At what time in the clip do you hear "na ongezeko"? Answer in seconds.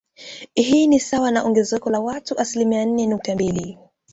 1.31-1.89